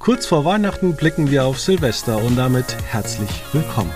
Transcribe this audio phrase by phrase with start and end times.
[0.00, 3.92] Kurz vor Weihnachten blicken wir auf Silvester und damit herzlich willkommen.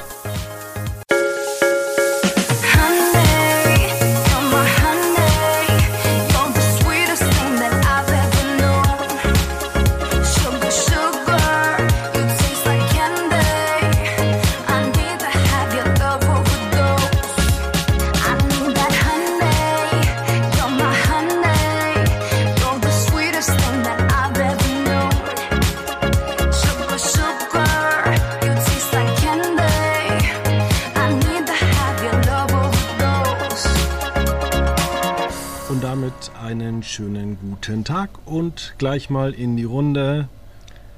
[38.84, 40.28] Gleich mal in die Runde.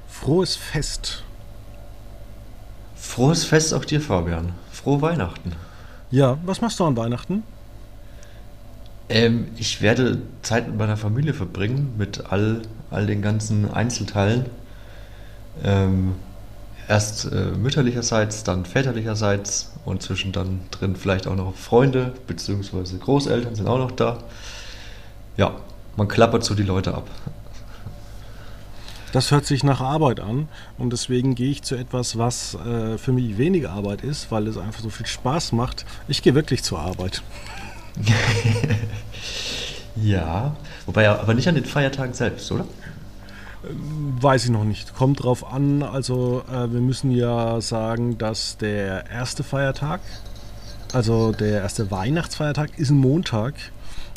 [0.09, 1.23] Frohes Fest.
[2.97, 4.51] Frohes Fest auch dir, Fabian.
[4.73, 5.53] Frohe Weihnachten.
[6.11, 7.43] Ja, was machst du an Weihnachten?
[9.07, 14.47] Ähm, ich werde Zeit mit meiner Familie verbringen, mit all, all den ganzen Einzelteilen.
[15.63, 16.15] Ähm,
[16.89, 22.97] erst äh, mütterlicherseits, dann väterlicherseits und zwischen dann drin vielleicht auch noch Freunde bzw.
[22.99, 24.17] Großeltern sind auch noch da.
[25.37, 25.55] Ja,
[25.95, 27.07] man klappert so die Leute ab.
[29.13, 33.13] Das hört sich nach Arbeit an und deswegen gehe ich zu etwas, was äh, für
[33.13, 35.85] mich weniger Arbeit ist, weil es einfach so viel Spaß macht.
[36.07, 37.23] Ich gehe wirklich zur Arbeit.
[39.95, 42.65] ja, wobei aber nicht an den Feiertagen selbst, oder?
[43.67, 44.93] Ähm, weiß ich noch nicht.
[44.93, 45.83] Kommt drauf an.
[45.83, 50.01] Also äh, wir müssen ja sagen, dass der erste Feiertag,
[50.93, 53.53] also der erste Weihnachtsfeiertag, ist ein Montag.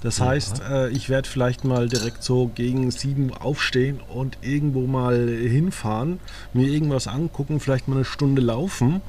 [0.02, 5.28] Das heißt, äh, ich werde vielleicht mal direkt so gegen sieben aufstehen und irgendwo mal
[5.28, 6.20] hinfahren,
[6.54, 9.02] mir irgendwas angucken, vielleicht mal eine Stunde laufen,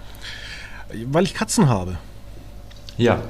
[1.06, 1.98] weil ich Katzen habe.
[2.98, 3.22] Ja,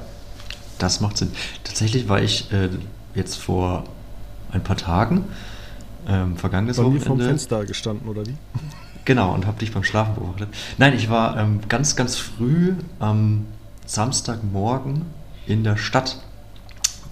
[0.78, 1.30] das macht Sinn.
[1.62, 2.68] Tatsächlich war ich äh,
[3.14, 3.84] jetzt vor
[4.50, 5.24] ein paar Tagen,
[6.08, 7.06] ähm, vergangenes Bei Wochenende...
[7.06, 8.34] vom Fenster gestanden, oder wie?
[9.04, 10.48] Genau, und habe dich beim Schlafen beobachtet.
[10.78, 13.46] Nein, ich war ähm, ganz, ganz früh am
[13.84, 15.02] Samstagmorgen
[15.44, 16.18] in der Stadt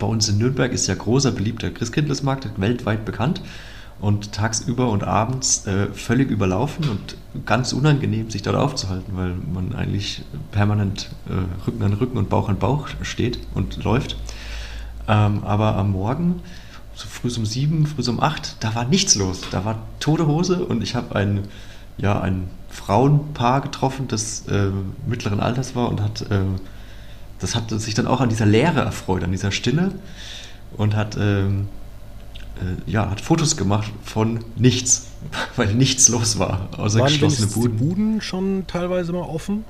[0.00, 3.40] bei uns in Nürnberg ist ja großer beliebter Christkindlesmarkt, weltweit bekannt
[4.00, 7.16] und tagsüber und abends äh, völlig überlaufen und
[7.46, 12.48] ganz unangenehm, sich dort aufzuhalten, weil man eigentlich permanent äh, Rücken an Rücken und Bauch
[12.48, 14.16] an Bauch steht und läuft.
[15.06, 16.40] Ähm, aber am Morgen,
[16.94, 19.42] so früh um sieben, früh um acht, da war nichts los.
[19.50, 21.42] Da war tote Hose und ich habe ein,
[21.98, 24.70] ja, ein Frauenpaar getroffen, das äh,
[25.06, 26.40] mittleren Alters war und hat äh,
[27.40, 29.92] das hat sich dann auch an dieser Leere erfreut, an dieser Stille
[30.76, 31.68] und hat, ähm,
[32.56, 35.06] äh, ja, hat Fotos gemacht von nichts,
[35.56, 37.78] weil nichts los war, außer Waren geschlossene Buden.
[37.78, 39.64] die Buden schon teilweise mal offen?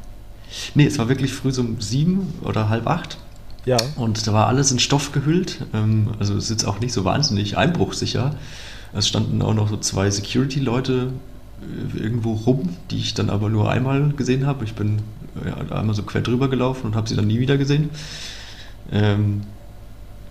[0.75, 3.19] Nee, es war wirklich früh so um sieben oder halb acht.
[3.67, 3.77] Ja.
[3.97, 5.65] Und da war alles in Stoff gehüllt.
[5.73, 8.35] Ähm, also es ist jetzt auch nicht so wahnsinnig einbruchsicher.
[8.93, 11.13] Es standen auch noch so zwei Security-Leute
[11.95, 14.65] äh, irgendwo rum, die ich dann aber nur einmal gesehen habe.
[14.65, 15.03] Ich bin
[15.71, 17.91] einmal so quer drüber gelaufen und habe sie dann nie wieder gesehen.
[18.93, 19.43] Ähm,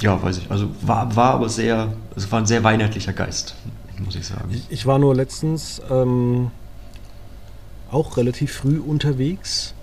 [0.01, 0.51] ja, weiß ich.
[0.51, 3.55] Also war, war aber sehr, es war ein sehr weihnachtlicher Geist,
[4.03, 4.49] muss ich sagen.
[4.51, 6.51] Ich, ich war nur letztens ähm,
[7.91, 9.73] auch relativ früh unterwegs.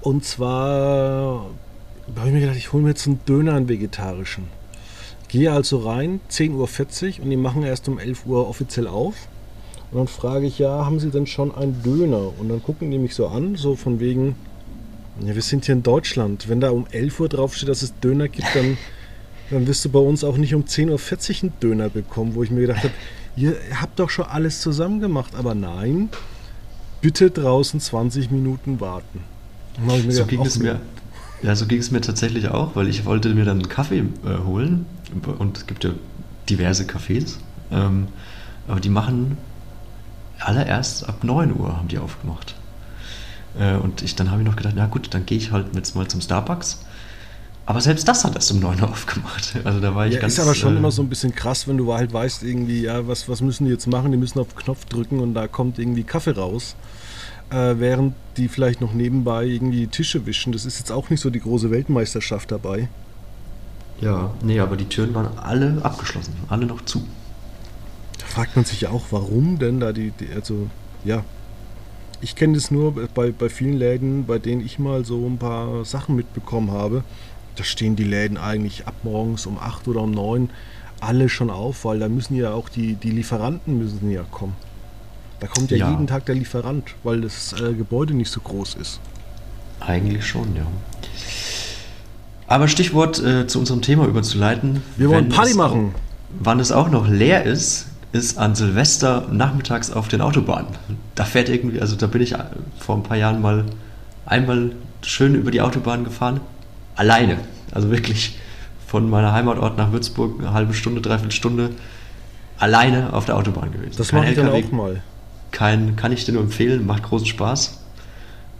[0.00, 1.46] Und zwar
[2.16, 4.44] habe ich mir gedacht, ich hole mir jetzt einen Döner, einen vegetarischen.
[5.28, 9.14] Gehe also rein, 10.40 Uhr und die machen erst um 11 Uhr offiziell auf.
[9.90, 12.32] Und dann frage ich, ja, haben Sie denn schon einen Döner?
[12.38, 14.36] Und dann gucken die mich so an, so von wegen,
[15.20, 16.48] ja, wir sind hier in Deutschland.
[16.48, 18.76] Wenn da um 11 Uhr draufsteht, dass es Döner gibt, dann,
[19.50, 22.50] dann wirst du bei uns auch nicht um 10.40 Uhr einen Döner bekommen, wo ich
[22.50, 22.94] mir gedacht habe,
[23.36, 25.34] ihr habt doch schon alles zusammen gemacht.
[25.36, 26.08] Aber nein,
[27.00, 29.20] bitte draußen 20 Minuten warten.
[29.86, 30.80] so gedacht, ging es mir.
[31.42, 34.44] Ja, so ging es mir tatsächlich auch, weil ich wollte mir dann einen Kaffee äh,
[34.44, 34.86] holen
[35.38, 35.90] und es gibt ja
[36.48, 37.38] diverse Cafés,
[37.72, 38.06] ähm,
[38.68, 39.36] aber die machen
[40.38, 42.54] allererst ab 9 Uhr haben die aufgemacht.
[43.58, 45.94] Äh, und ich, dann habe ich noch gedacht, na gut, dann gehe ich halt jetzt
[45.94, 46.84] mal zum Starbucks.
[47.64, 49.54] Aber selbst das hat erst um 9 Uhr aufgemacht.
[49.64, 50.34] Also da war ich ja, ganz.
[50.34, 53.06] Ist aber schon äh, immer so ein bisschen krass, wenn du halt weißt, irgendwie, ja,
[53.06, 54.10] was, was müssen die jetzt machen?
[54.10, 56.74] Die müssen auf den Knopf drücken und da kommt irgendwie Kaffee raus.
[57.50, 60.52] Äh, während die vielleicht noch nebenbei irgendwie Tische wischen.
[60.52, 62.88] Das ist jetzt auch nicht so die große Weltmeisterschaft dabei.
[64.00, 67.06] Ja, nee, aber die Türen waren alle abgeschlossen, alle noch zu.
[68.18, 70.68] Da fragt man sich ja auch, warum denn da die, die also
[71.04, 71.22] ja,
[72.22, 75.84] ich kenne das nur bei, bei vielen Läden, bei denen ich mal so ein paar
[75.84, 77.02] Sachen mitbekommen habe.
[77.56, 80.48] Da stehen die Läden eigentlich ab morgens um 8 oder um 9
[81.00, 84.54] alle schon auf, weil da müssen ja auch die, die Lieferanten müssen ja kommen.
[85.40, 85.90] Da kommt ja, ja.
[85.90, 89.00] jeden Tag der Lieferant, weil das äh, Gebäude nicht so groß ist.
[89.80, 90.64] Eigentlich schon, ja.
[92.46, 94.80] Aber Stichwort äh, zu unserem Thema überzuleiten.
[94.96, 95.92] Wir wollen Party machen.
[95.92, 100.68] Auch, wann es auch noch leer ist, ist an Silvester nachmittags auf den Autobahnen.
[101.14, 102.34] Da fährt irgendwie, also da bin ich
[102.78, 103.64] vor ein paar Jahren mal
[104.26, 104.72] einmal
[105.02, 106.40] schön über die Autobahn gefahren.
[106.94, 107.38] Alleine.
[107.72, 108.38] Also wirklich
[108.86, 111.70] von meiner Heimatort nach Würzburg eine halbe Stunde, dreiviertel Stunde
[112.58, 113.94] alleine auf der Autobahn gewesen.
[113.96, 115.02] Das mache ich dann auch mal.
[115.50, 117.78] Kein, kann ich dir nur empfehlen, macht großen Spaß.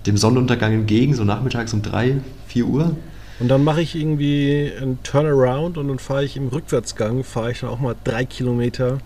[0.07, 2.17] Dem Sonnenuntergang entgegen, so nachmittags um 3,
[2.49, 2.97] 4 Uhr.
[3.39, 7.61] Und dann mache ich irgendwie einen Turnaround und dann fahre ich im Rückwärtsgang, fahre ich
[7.61, 8.99] dann auch mal drei Kilometer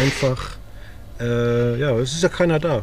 [0.00, 0.56] einfach.
[1.20, 2.82] Äh, ja, es ist ja keiner da.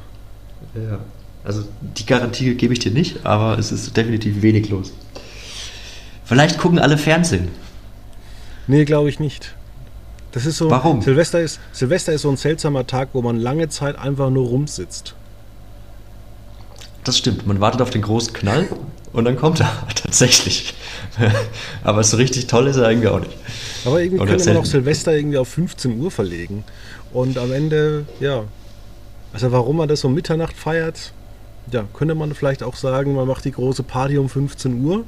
[0.75, 0.99] Ja.
[1.43, 4.93] Also die Garantie gebe ich dir nicht, aber es ist definitiv wenig los.
[6.23, 7.49] Vielleicht gucken alle Fernsehen.
[8.67, 9.55] Nee, glaube ich nicht.
[10.31, 10.69] Das ist so.
[10.69, 11.01] Warum?
[11.01, 15.15] Silvester ist, Silvester ist so ein seltsamer Tag, wo man lange Zeit einfach nur rumsitzt.
[17.03, 17.45] Das stimmt.
[17.45, 18.67] Man wartet auf den großen Knall
[19.13, 20.73] und dann kommt er tatsächlich.
[21.83, 23.37] Aber so richtig toll ist er eigentlich auch nicht.
[23.85, 26.63] Aber irgendwie Oder könnte man auch Silvester irgendwie auf 15 Uhr verlegen.
[27.11, 28.43] Und am Ende, ja.
[29.31, 31.13] Also warum man das um Mitternacht feiert,
[31.71, 35.05] ja, könnte man vielleicht auch sagen, man macht die große Party um 15 Uhr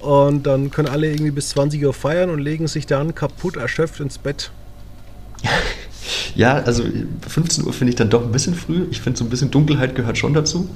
[0.00, 4.00] und dann können alle irgendwie bis 20 Uhr feiern und legen sich dann kaputt erschöpft
[4.00, 4.50] ins Bett.
[6.34, 6.84] Ja, also
[7.26, 8.86] 15 Uhr finde ich dann doch ein bisschen früh.
[8.90, 10.68] Ich finde so ein bisschen Dunkelheit gehört schon dazu.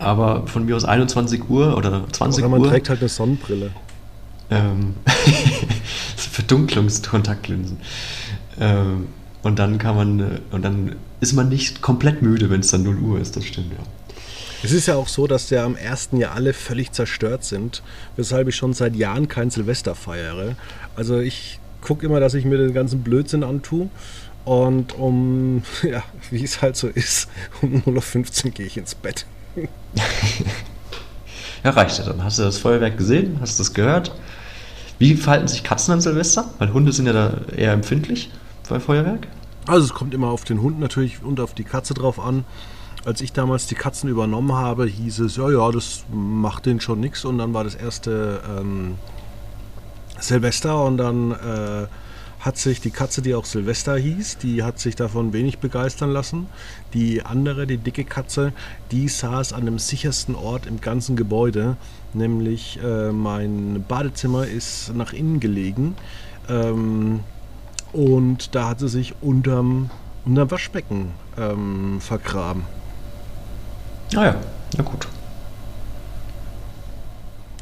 [0.00, 2.66] Aber von mir aus 21 Uhr oder 20 oder man Uhr.
[2.66, 3.70] man trägt halt eine Sonnenbrille.
[4.50, 4.94] Ähm,
[6.16, 7.78] Verdunklungskontaktlinsen.
[8.58, 9.08] Ähm,
[9.42, 12.82] und dann kann man, äh, und dann ist man nicht komplett müde, wenn es dann
[12.82, 13.84] 0 Uhr ist, das stimmt, ja.
[14.62, 17.82] Es ist ja auch so, dass ja am ersten Jahr alle völlig zerstört sind,
[18.16, 20.56] weshalb ich schon seit Jahren kein Silvester feiere.
[20.96, 23.88] Also ich gucke immer, dass ich mir den ganzen Blödsinn antue.
[24.44, 27.28] Und um, ja, wie es halt so ist,
[27.62, 29.26] um 0.15 Uhr gehe ich ins Bett.
[31.64, 32.22] Ja, reicht ja dann.
[32.24, 33.38] Hast du das Feuerwerk gesehen?
[33.40, 34.14] Hast du das gehört?
[34.98, 36.50] Wie verhalten sich Katzen an Silvester?
[36.58, 38.30] Weil Hunde sind ja da eher empfindlich
[38.68, 39.26] bei Feuerwerk.
[39.66, 42.44] Also es kommt immer auf den Hund natürlich und auf die Katze drauf an
[43.04, 47.00] als ich damals die Katzen übernommen habe, hieß es, ja, ja, das macht denen schon
[47.00, 47.24] nichts.
[47.24, 48.96] Und dann war das erste ähm,
[50.18, 51.86] Silvester und dann äh,
[52.40, 56.46] hat sich die Katze, die auch Silvester hieß, die hat sich davon wenig begeistern lassen.
[56.94, 58.52] Die andere, die dicke Katze,
[58.90, 61.76] die saß an dem sichersten Ort im ganzen Gebäude,
[62.14, 65.96] nämlich äh, mein Badezimmer ist nach innen gelegen.
[66.48, 67.20] Ähm,
[67.92, 69.90] und da hat sie sich unterm,
[70.24, 72.64] unterm Waschbecken ähm, vergraben.
[74.16, 74.36] Ah ja,
[74.76, 75.06] na gut.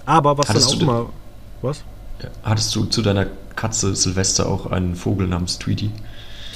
[0.07, 1.07] Aber was Hattest dann auch mal.
[1.63, 1.85] Was?
[2.43, 3.27] Hattest du zu deiner
[3.57, 5.91] Katze Silvester auch einen Vogel namens Tweety?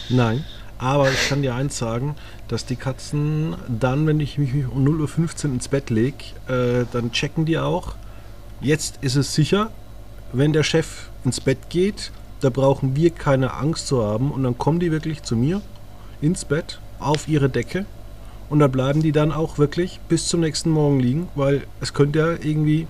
[0.09, 0.45] Nein,
[0.79, 2.17] aber ich kann dir eins sagen,
[2.49, 7.13] dass die Katzen dann, wenn ich mich um 0.15 Uhr ins Bett lege, äh, dann
[7.13, 7.95] checken die auch,
[8.61, 9.71] jetzt ist es sicher,
[10.33, 12.11] wenn der Chef ins Bett geht,
[12.41, 15.63] da brauchen wir keine Angst zu haben und dann kommen die wirklich zu mir
[16.21, 17.87] ins Bett auf ihre Decke
[18.51, 22.19] und da bleiben die dann auch wirklich bis zum nächsten Morgen liegen, weil es könnte
[22.19, 22.87] ja irgendwie,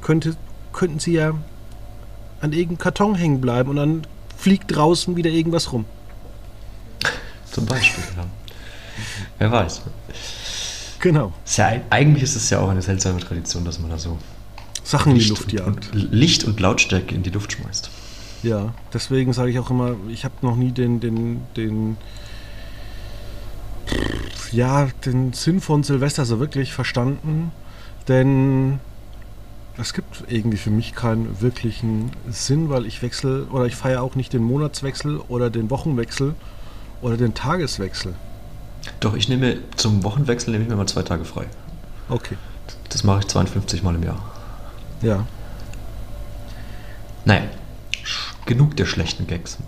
[0.00, 0.36] könnte,
[0.72, 1.34] könnten sie ja
[2.40, 4.02] an irgendeinem Karton hängen bleiben und dann
[4.36, 5.84] fliegt draußen wieder irgendwas rum.
[7.50, 8.26] Zum Beispiel, ja.
[9.38, 9.82] Wer weiß.
[11.00, 11.32] Genau.
[11.44, 14.18] Ist ja, eigentlich ist es ja auch eine seltsame Tradition, dass man da so
[14.82, 15.94] Sachen Licht in die Luft jagt.
[15.94, 17.90] Und, Licht und Lautstärke in die Luft schmeißt.
[18.42, 21.96] Ja, deswegen sage ich auch immer, ich habe noch nie den, den, den
[24.52, 27.52] ja, den Sinn von Silvester so wirklich verstanden,
[28.08, 28.80] denn
[29.78, 34.14] es gibt irgendwie für mich keinen wirklichen Sinn, weil ich wechsle oder ich feiere auch
[34.14, 36.34] nicht den Monatswechsel oder den Wochenwechsel
[37.02, 38.14] oder den Tageswechsel.
[39.00, 41.46] Doch, ich nehme zum Wochenwechsel nehme ich mir mal zwei Tage frei.
[42.08, 42.36] Okay.
[42.88, 44.22] Das mache ich 52 Mal im Jahr.
[45.02, 45.26] Ja.
[47.24, 47.42] Naja,
[48.46, 49.58] genug der schlechten Gags.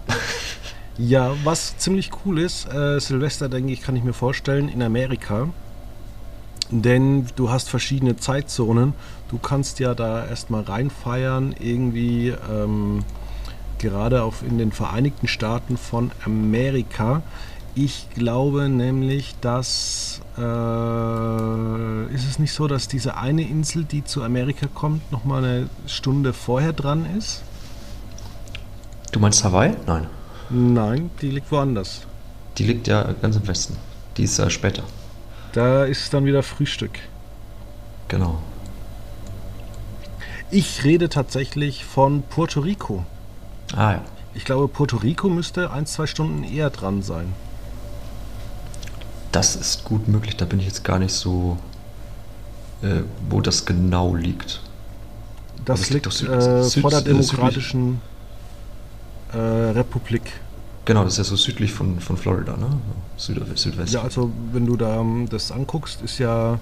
[0.96, 5.48] Ja, was ziemlich cool ist, äh, Silvester, denke ich, kann ich mir vorstellen, in Amerika.
[6.70, 8.94] Denn du hast verschiedene Zeitzonen.
[9.30, 13.04] Du kannst ja da erstmal reinfeiern, irgendwie ähm,
[13.78, 17.22] gerade auf in den Vereinigten Staaten von Amerika.
[17.74, 24.22] Ich glaube nämlich, dass äh, ist es nicht so, dass diese eine Insel, die zu
[24.22, 27.42] Amerika kommt, nochmal eine Stunde vorher dran ist?
[29.12, 29.74] Du meinst Hawaii?
[29.86, 30.06] Nein.
[30.50, 32.02] Nein, die liegt woanders.
[32.56, 33.76] Die liegt ja ganz im Westen.
[34.16, 34.82] Die ist äh, später.
[35.52, 36.98] Da ist dann wieder Frühstück.
[38.08, 38.38] Genau.
[40.50, 43.04] Ich rede tatsächlich von Puerto Rico.
[43.74, 44.04] Ah ja.
[44.34, 47.34] Ich glaube, Puerto Rico müsste ein, zwei Stunden eher dran sein.
[49.32, 50.36] Das ist gut möglich.
[50.36, 51.58] Da bin ich jetzt gar nicht so,
[52.82, 54.60] äh, wo das genau liegt.
[55.64, 58.00] Das, das liegt, liegt äh, vor der demokratischen
[59.32, 60.40] äh, Republik.
[60.88, 62.66] Genau, das ist ja so südlich von, von Florida, ne?
[63.18, 63.92] Süd Südwest.
[63.92, 66.58] Ja, also wenn du da ähm, das anguckst, ist ja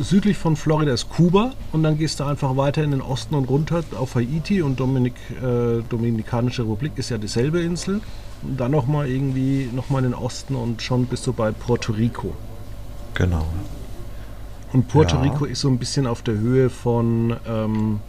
[0.00, 3.48] südlich von Florida ist Kuba und dann gehst du einfach weiter in den Osten und
[3.48, 8.00] runter auf Haiti und Dominik, äh, Dominikanische Republik ist ja dieselbe Insel.
[8.42, 12.34] Und dann nochmal irgendwie nochmal in den Osten und schon bist du bei Puerto Rico.
[13.14, 13.46] Genau.
[14.72, 15.22] Und Puerto Ja.
[15.22, 18.00] Rico ist so ein bisschen auf der Höhe von ähm,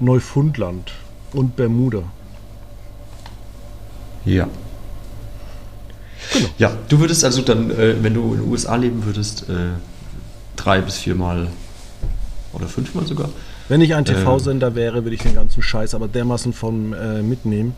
[0.00, 0.94] Neufundland
[1.32, 2.02] und Bermuda.
[4.24, 4.48] Ja.
[6.32, 6.48] Genau.
[6.58, 9.72] Ja, du würdest also dann, äh, wenn du in den USA leben würdest, äh,
[10.56, 11.48] drei bis viermal
[12.52, 13.28] oder fünfmal sogar.
[13.68, 14.04] Wenn ich ein.
[14.04, 17.74] TV-Sender wäre, würde ich den ganzen Scheiß aber dermaßen von äh, mitnehmen.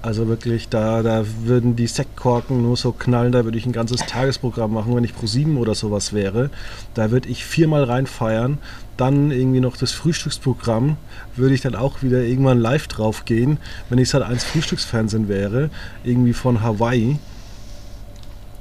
[0.00, 4.06] Also wirklich, da, da würden die Sektkorken nur so knallen, da würde ich ein ganzes
[4.06, 6.50] Tagesprogramm machen, wenn ich pro 7 oder sowas wäre.
[6.94, 8.58] Da würde ich viermal reinfeiern.
[8.96, 10.96] Dann irgendwie noch das Frühstücksprogramm,
[11.34, 13.58] würde ich dann auch wieder irgendwann live drauf gehen,
[13.90, 15.70] wenn ich halt eins Frühstücksfernsehen wäre,
[16.04, 17.18] irgendwie von Hawaii.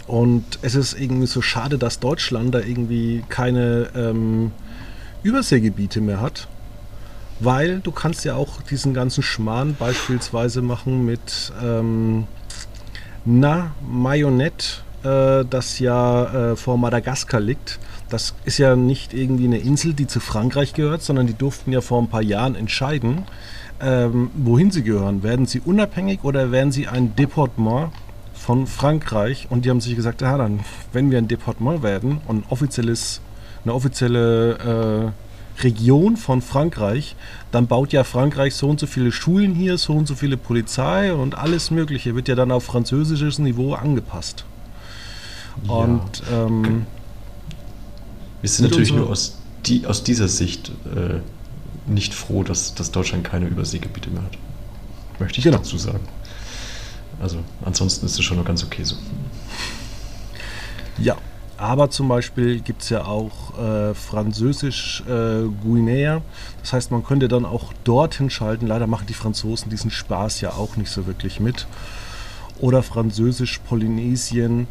[0.08, 4.51] Und es ist irgendwie so schade, dass Deutschland da irgendwie keine ähm,
[5.22, 6.48] Überseegebiete mehr hat.
[7.39, 12.25] Weil du kannst ja auch diesen ganzen Schmarrn beispielsweise machen mit ähm,
[13.25, 14.65] Na Mayonette,
[15.03, 17.79] äh, das ja äh, vor Madagaskar liegt.
[18.10, 21.82] Das ist ja nicht irgendwie eine Insel, die zu Frankreich gehört, sondern die durften ja
[21.82, 23.24] vor ein paar Jahren entscheiden,
[23.82, 25.22] ähm, wohin sie gehören.
[25.24, 27.91] Werden sie unabhängig oder werden sie ein Deportement
[28.34, 29.48] von Frankreich?
[29.50, 30.62] Und die haben sich gesagt, ja dann,
[30.94, 33.22] wenn wir ein Deportement werden und ein offizielles,
[33.63, 35.27] eine offizielle äh,
[35.64, 37.16] Region von Frankreich,
[37.52, 41.14] dann baut ja Frankreich so und so viele Schulen hier, so und so viele Polizei
[41.14, 44.46] und alles Mögliche wird ja dann auf französisches Niveau angepasst.
[45.68, 46.86] Und ähm,
[48.42, 51.20] Wir sind natürlich nur aus, die, aus dieser Sicht äh,
[51.92, 54.38] nicht froh, dass, dass Deutschland keine Überseegebiete mehr hat.
[55.20, 55.58] Möchte ich Genau.
[55.58, 56.08] dazu sagen.
[57.20, 58.96] Also ansonsten ist es schon noch ganz okay so.
[61.00, 61.16] Ja,
[61.58, 66.22] aber zum Beispiel gibt es ja auch äh, Französisch äh.
[66.62, 68.68] Das heißt, man könnte dann auch dorthin schalten.
[68.68, 71.68] Leider machen die Franzosen diesen Spaß ja auch nicht so wirklich mit.
[72.60, 74.68] Oder Französisch Polynesien.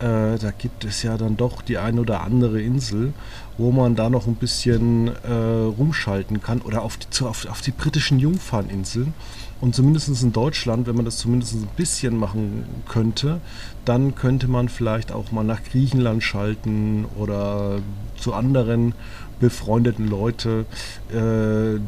[0.00, 3.12] Äh, da gibt es ja dann doch die ein oder andere Insel,
[3.58, 6.62] wo man da noch ein bisschen äh, rumschalten kann.
[6.62, 9.12] Oder auf die, zu- auf, auf die britischen Jungferninseln.
[9.60, 13.40] Und zumindest in Deutschland, wenn man das zumindest ein bisschen machen könnte,
[13.84, 17.80] dann könnte man vielleicht auch mal nach Griechenland schalten oder
[18.18, 18.94] zu anderen
[19.38, 20.64] befreundeten Leute.
[21.12, 21.78] Äh,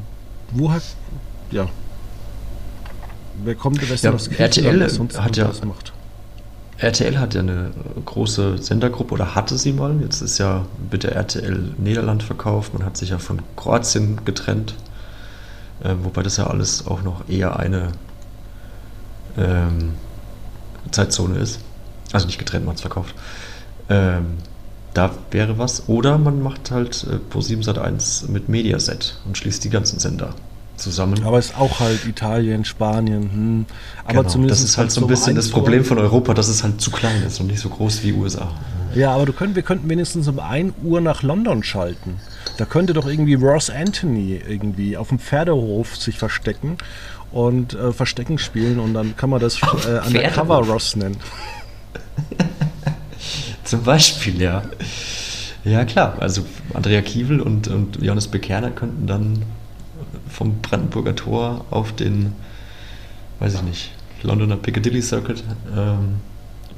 [0.54, 0.82] wo hat.
[1.50, 1.68] Ja.
[3.42, 4.82] Wer kommt denn Ja, aus RTL
[5.16, 5.94] hat ja- macht?
[6.82, 7.70] RTL hat ja eine
[8.04, 10.00] große Sendergruppe oder hatte sie mal.
[10.00, 12.74] Jetzt ist ja mit der RTL Niederland verkauft.
[12.74, 14.74] Man hat sich ja von Kroatien getrennt.
[15.84, 17.92] Äh, wobei das ja alles auch noch eher eine
[19.38, 19.92] ähm,
[20.90, 21.60] Zeitzone ist.
[22.12, 23.14] Also nicht getrennt, man hat es verkauft.
[23.88, 24.38] Ähm,
[24.92, 25.88] da wäre was.
[25.88, 30.34] Oder man macht halt äh, Pro7 Sat1 mit Mediaset und schließt die ganzen Sender
[30.82, 31.24] zusammen.
[31.24, 33.22] Aber es ist auch halt Italien, Spanien.
[33.22, 33.66] Hm.
[34.04, 36.62] Aber Genau, zumindest das ist halt so ein bisschen das Problem von Europa, dass es
[36.62, 38.52] halt zu klein ist und nicht so groß wie USA.
[38.94, 42.20] Ja, aber könnt, wir könnten wenigstens um 1 Uhr nach London schalten.
[42.58, 46.76] Da könnte doch irgendwie Ross Anthony irgendwie auf dem Pferdehof sich verstecken
[47.30, 49.64] und äh, Verstecken spielen und dann kann man das äh,
[50.06, 50.68] Undercover Pferdehof?
[50.68, 51.16] Ross nennen.
[53.64, 54.62] Zum Beispiel, ja.
[55.64, 56.16] Ja, klar.
[56.20, 59.42] Also Andrea Kiewel und, und Johannes Bekerner könnten dann
[60.42, 62.32] vom Brandenburger Tor auf den,
[63.38, 63.90] weiß ich nicht,
[64.24, 65.44] Londoner Piccadilly Circuit
[65.76, 66.16] ähm,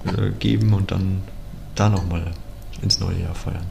[0.04, 1.22] äh, geben und dann
[1.74, 2.32] da nochmal
[2.82, 3.64] ins neue Jahr feiern.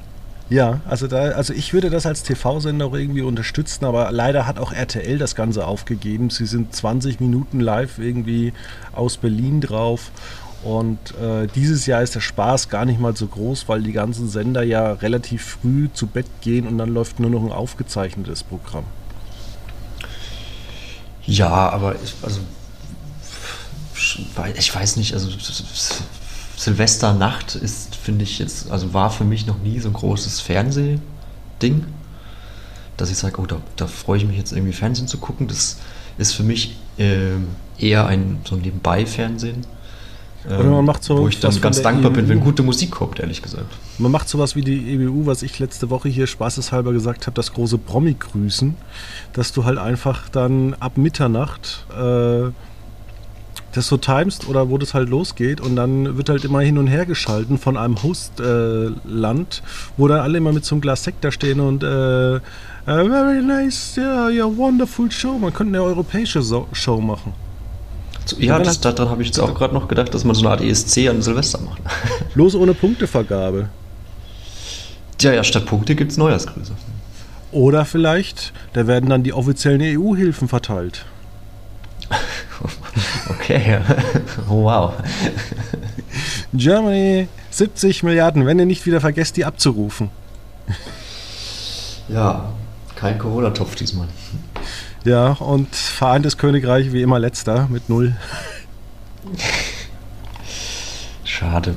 [0.49, 4.57] Ja, also da, also ich würde das als TV-Sender auch irgendwie unterstützen, aber leider hat
[4.57, 6.31] auch RTL das Ganze aufgegeben.
[6.31, 8.51] Sie sind 20 Minuten live irgendwie
[8.93, 10.09] aus Berlin drauf.
[10.63, 14.27] Und äh, dieses Jahr ist der Spaß gar nicht mal so groß, weil die ganzen
[14.27, 18.85] Sender ja relativ früh zu Bett gehen und dann läuft nur noch ein aufgezeichnetes Programm.
[21.25, 22.39] Ja, aber ich, also
[24.55, 25.29] ich weiß nicht, also
[26.57, 31.85] Silvesternacht ist, finde ich jetzt, also war für mich noch nie so ein großes Fernsehding,
[32.97, 35.47] dass ich sage, oh, da, da freue ich mich jetzt irgendwie Fernsehen zu gucken.
[35.47, 35.77] Das
[36.17, 39.65] ist für mich ähm, eher ein so ein Nebenbei-Fernsehen.
[40.45, 42.43] Oder man macht so wo ich dann ganz dankbar bin, wenn EU.
[42.43, 43.65] gute Musik kommt, ehrlich gesagt.
[43.97, 47.53] Man macht sowas wie die EBU, was ich letzte Woche hier spaßeshalber gesagt habe, das
[47.53, 48.75] große Promi-Grüßen,
[49.33, 52.51] dass du halt einfach dann ab Mitternacht äh,
[53.73, 56.87] das so timest oder wo das halt losgeht und dann wird halt immer hin und
[56.87, 61.23] her geschalten von einem Hostland, äh, wo dann alle immer mit so einem Glas Sekt
[61.23, 62.39] da stehen und äh,
[62.85, 65.37] very nice, yeah, yeah, wonderful show.
[65.39, 67.33] Man könnte eine europäische so Show machen.
[68.39, 70.61] Ja, das, daran habe ich jetzt auch gerade noch gedacht, dass man so eine Art
[70.61, 71.81] ESC an Silvester macht.
[72.33, 73.69] Bloß ohne Punktevergabe.
[75.17, 76.73] Tja, ja, statt Punkte gibt es Neujahrsgrüße.
[77.51, 81.05] Oder vielleicht, da werden dann die offiziellen EU-Hilfen verteilt.
[83.29, 83.79] okay,
[84.49, 84.93] oh, wow.
[86.53, 90.09] Germany, 70 Milliarden, wenn ihr nicht wieder vergesst, die abzurufen.
[92.09, 92.51] Ja,
[92.95, 94.07] kein Corona-Topf diesmal.
[95.03, 98.15] Ja, und Vereintes Königreich wie immer letzter mit null.
[101.23, 101.75] Schade.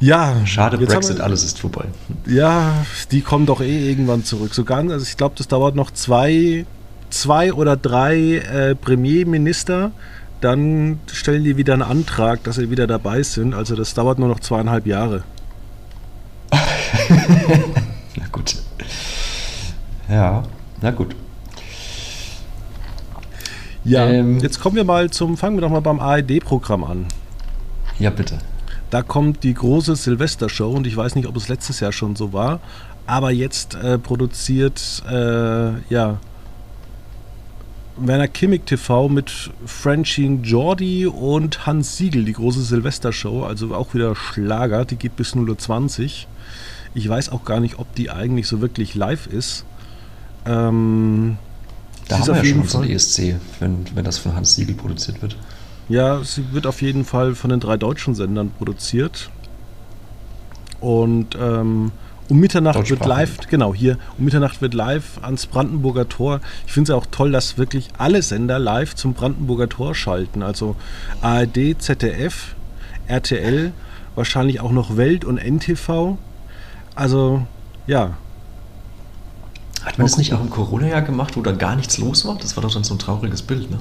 [0.00, 0.46] Ja.
[0.46, 1.86] Schade, Brexit, wir, alles ist vorbei.
[2.26, 4.54] Ja, die kommen doch eh irgendwann zurück.
[4.54, 6.66] So ganz, also ich glaube, das dauert noch zwei,
[7.10, 9.92] zwei oder drei äh, Premierminister.
[10.40, 13.54] Dann stellen die wieder einen Antrag, dass sie wieder dabei sind.
[13.54, 15.24] Also das dauert nur noch zweieinhalb Jahre.
[16.52, 18.56] na gut.
[20.08, 20.44] Ja,
[20.80, 21.16] na gut.
[23.88, 27.06] Ja, ähm, jetzt kommen wir mal zum, fangen wir doch mal beim ARD-Programm an.
[27.98, 28.38] Ja, bitte.
[28.90, 32.32] Da kommt die große Silvestershow und ich weiß nicht, ob es letztes Jahr schon so
[32.32, 32.60] war,
[33.06, 36.18] aber jetzt äh, produziert äh, ja
[38.00, 44.14] Werner Kimmig TV mit Francine Jordi und Hans Siegel, die große Silvestershow, also auch wieder
[44.14, 46.10] Schlager, die geht bis 0.20 Uhr.
[46.94, 49.64] Ich weiß auch gar nicht, ob die eigentlich so wirklich live ist.
[50.46, 51.38] Ähm,
[52.08, 55.36] da haben wir ja schon unseren ESC, wenn, wenn das von Hans Siegel produziert wird.
[55.88, 59.30] Ja, sie wird auf jeden Fall von den drei deutschen Sendern produziert.
[60.80, 61.92] Und ähm,
[62.28, 66.40] um Mitternacht wird live, genau hier, um Mitternacht wird live ans Brandenburger Tor.
[66.66, 70.42] Ich finde es auch toll, dass wirklich alle Sender live zum Brandenburger Tor schalten.
[70.42, 70.76] Also
[71.22, 72.54] ARD, ZDF,
[73.06, 73.72] RTL,
[74.14, 76.18] wahrscheinlich auch noch Welt und NTV.
[76.94, 77.46] Also
[77.86, 78.18] ja,
[79.88, 82.36] hat man das nicht auch im Corona-Jahr gemacht, wo da gar nichts los war?
[82.36, 83.78] Das war doch dann so ein trauriges Bild, ne?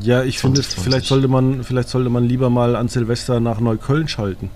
[0.00, 3.60] Ja, ich 20, finde, vielleicht sollte, man, vielleicht sollte man lieber mal an Silvester nach
[3.60, 4.50] Neukölln schalten.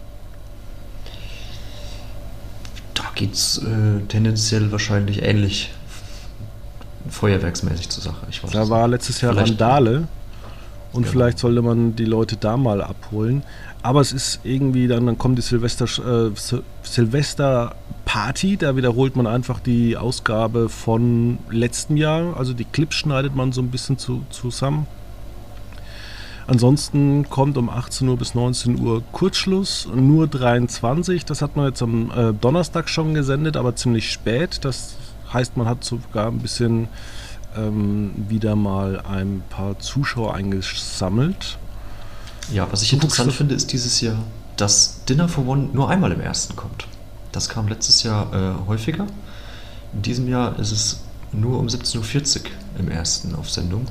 [2.95, 5.71] Da geht es äh, tendenziell wahrscheinlich ähnlich
[7.11, 8.27] feuerwerksmäßig zur Sache.
[8.31, 10.09] Ich weiß da war letztes Jahr vielleicht Randale
[10.93, 11.13] und genau.
[11.13, 13.43] vielleicht sollte man die Leute da mal abholen.
[13.83, 16.31] Aber es ist irgendwie, dann, dann kommt die Silvester, äh,
[16.83, 22.37] Silvester Party, da wiederholt man einfach die Ausgabe von letztem Jahr.
[22.37, 24.87] Also die Clips schneidet man so ein bisschen zu, zusammen.
[26.47, 31.25] Ansonsten kommt um 18 Uhr bis 19 Uhr Kurzschluss, nur 23.
[31.25, 34.65] Das hat man jetzt am äh, Donnerstag schon gesendet, aber ziemlich spät.
[34.65, 34.97] Das
[35.33, 36.89] heißt, man hat sogar ein bisschen
[37.57, 41.59] ähm, wieder mal ein paar Zuschauer eingesammelt.
[42.53, 44.17] Ja, was ich interessant finde, ist dieses Jahr,
[44.57, 46.87] dass Dinner for One nur einmal im ersten kommt.
[47.33, 49.07] Das kam letztes Jahr äh, häufiger.
[49.93, 51.01] In diesem Jahr ist es
[51.33, 53.87] nur um 17.40 Uhr im ersten auf Sendung.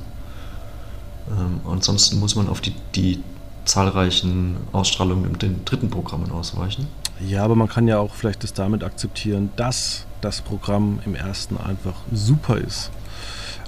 [1.30, 3.24] Ähm, ansonsten muss man auf die, die
[3.66, 6.88] zahlreichen Ausstrahlungen in den dritten Programmen ausweichen.
[7.20, 11.58] Ja, aber man kann ja auch vielleicht das damit akzeptieren, dass das Programm im ersten
[11.58, 12.90] einfach super ist.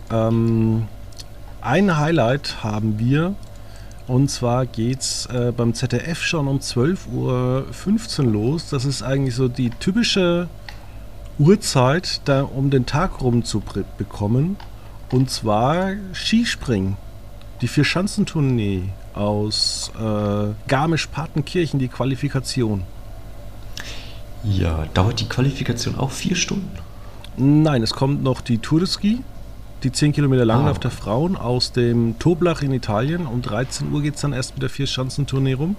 [0.09, 0.87] Ähm,
[1.61, 3.35] ein Highlight haben wir
[4.07, 8.69] und zwar geht es äh, beim ZDF schon um 12.15 Uhr los.
[8.69, 10.47] Das ist eigentlich so die typische
[11.39, 13.61] Uhrzeit, da, um den Tag rum zu
[13.97, 14.57] bekommen.
[15.11, 16.97] Und zwar Skispringen.
[17.61, 22.83] Die Vier-Schanzentournee aus äh, Garmisch-Partenkirchen, die Qualifikation.
[24.43, 26.71] Ja, dauert die Qualifikation auch vier Stunden?
[27.37, 29.23] Nein, es kommt noch die Tour de Ski
[29.83, 30.81] die 10 Kilometer Langlauf ah.
[30.81, 33.25] der Frauen aus dem Toblach in Italien.
[33.25, 35.75] Um 13 Uhr geht es dann erst mit der Vier-Schanzentournee rum.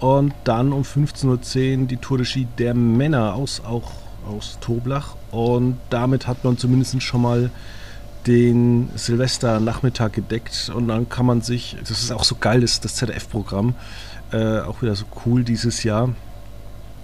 [0.00, 3.90] Und dann um 15.10 Uhr die Tour de Ski der Männer aus, auch
[4.28, 5.16] aus Toblach.
[5.30, 7.50] Und damit hat man zumindest schon mal
[8.26, 10.70] den Silvesternachmittag gedeckt.
[10.74, 13.74] Und dann kann man sich, das ist auch so geil, das, das ZDF-Programm,
[14.32, 16.10] äh, auch wieder so cool dieses Jahr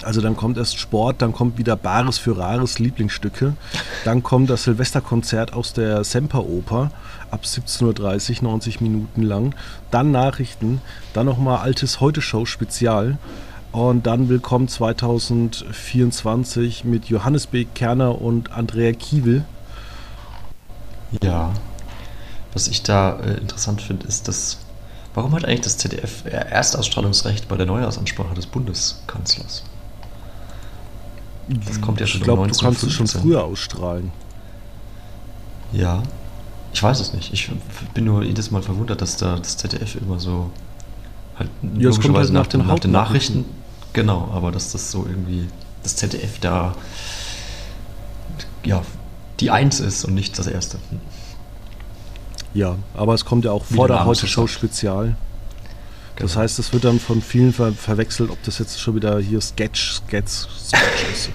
[0.04, 3.54] also dann kommt erst Sport, dann kommt wieder Bares für Rares Lieblingsstücke.
[4.04, 6.90] Dann kommt das Silvesterkonzert aus der Semperoper
[7.30, 9.54] ab 17.30 Uhr, 90 Minuten lang.
[9.90, 10.80] Dann Nachrichten,
[11.12, 13.18] dann nochmal altes Heute-Show Spezial.
[13.72, 17.64] Und dann Willkommen 2024 mit Johannes B.
[17.64, 19.44] Kerner und Andrea Kiewel.
[21.22, 21.54] Ja,
[22.52, 24.58] was ich da äh, interessant finde, ist, dass
[25.14, 29.64] warum hat eigentlich das ZDF Erstausstrahlungsrecht bei der Neujahrsansprache des Bundeskanzlers?
[31.48, 34.12] Das kommt ja schon Ich glaube, um du kannst es schon früher ausstrahlen.
[35.72, 36.02] Ja.
[36.72, 37.32] Ich weiß es nicht.
[37.32, 37.50] Ich
[37.94, 40.50] bin nur jedes Mal verwundert, dass da das ZDF immer so
[41.38, 43.44] halt ja, logischerweise halt nach, nach, den, nach den Nachrichten.
[43.92, 45.48] Genau, aber dass das so irgendwie
[45.82, 46.74] das ZDF da
[48.64, 48.82] ja
[49.40, 50.78] die Eins ist und nicht das Erste.
[52.54, 54.46] Ja, aber es kommt ja auch Wie vor der Heute Show.
[54.46, 55.16] Spezial.
[56.16, 59.40] Das heißt, es wird dann von vielen ver verwechselt, ob das jetzt schon wieder hier
[59.40, 61.30] Sketch, Sketch, Sketch ist.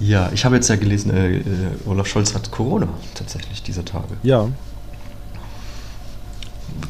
[0.00, 1.42] Ja, ich habe jetzt ja gelesen, äh, äh,
[1.86, 4.16] Olaf Scholz hat Corona tatsächlich dieser Tage.
[4.22, 4.48] Ja,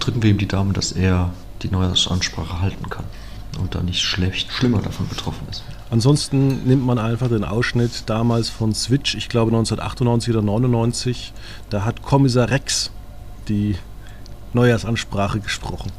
[0.00, 1.30] Drücken wir ihm die Daumen, dass er
[1.62, 3.04] die Neujahrsansprache halten kann
[3.60, 5.62] und da nicht schlecht, schlimmer davon betroffen ist.
[5.90, 11.32] ansonsten nimmt man einfach den Ausschnitt damals von Switch, ich glaube 1998 oder 99.
[11.70, 12.90] Da hat Kommissar Rex
[13.48, 13.76] die
[14.54, 15.92] Neujahrsansprache gesprochen.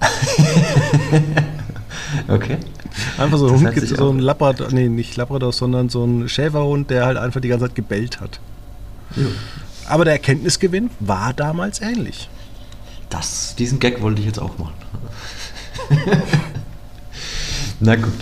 [2.28, 2.58] Okay.
[3.18, 6.28] Einfach so ein Das Hund, so auch- ein Labrador, nee, nicht Labrador, sondern so ein
[6.28, 8.40] Schäferhund, der halt einfach die ganze Zeit gebellt hat.
[9.86, 12.28] Aber der Erkenntnisgewinn war damals ähnlich.
[13.10, 14.74] Das, diesen Gag wollte ich jetzt auch machen.
[17.80, 18.12] Na gut.